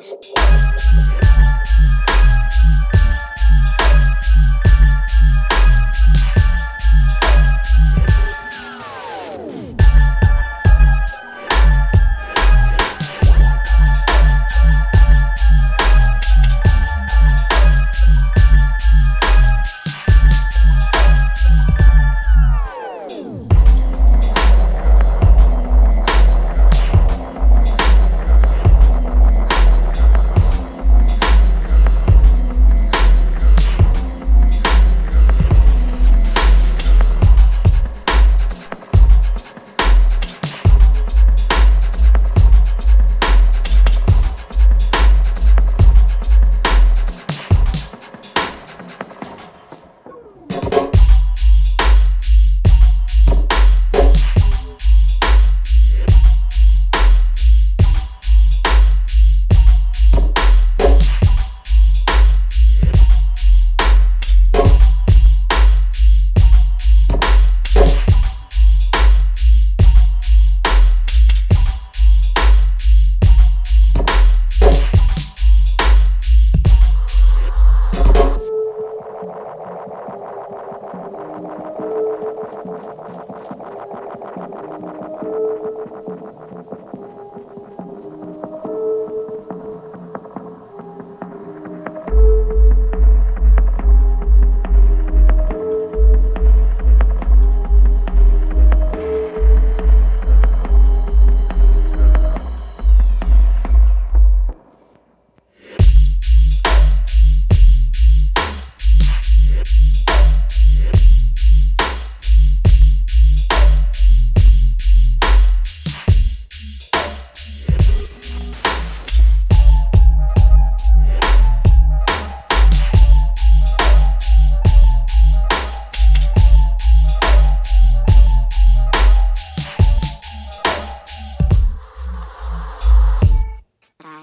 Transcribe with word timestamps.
Podcast. 0.00 1.09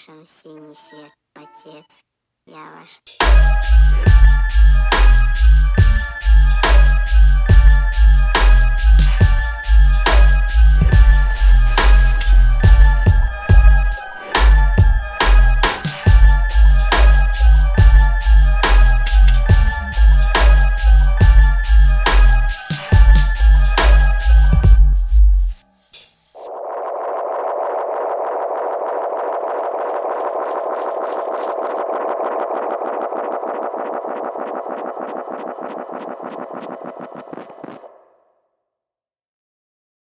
страшен 0.00 0.26
синий 0.42 0.74
свет, 0.74 1.12
отец, 1.34 1.86
я 2.46 2.70
ваш. 2.70 3.00
Thank 4.72 5.36
you. 5.36 5.39